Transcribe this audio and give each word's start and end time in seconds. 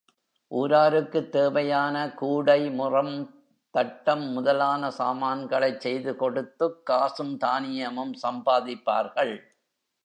ஊராருக்குத் 0.51 1.29
தேவையான 1.29 2.13
கூடை, 2.13 2.69
முறம், 2.69 3.13
தட்டம் 3.73 4.25
முதலான 4.29 4.89
சாமான்களைச் 4.97 5.79
செய்து 5.79 6.15
கொடுத்துக் 6.15 6.85
காசும் 6.85 7.37
தானியமும் 7.37 8.13
சம்பாதிப்பார்கள். 8.23 9.35